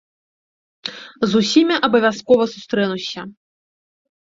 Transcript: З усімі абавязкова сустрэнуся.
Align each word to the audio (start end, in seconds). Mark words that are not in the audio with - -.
З 1.33 1.41
усімі 1.41 1.75
абавязкова 1.89 2.43
сустрэнуся. 2.57 3.21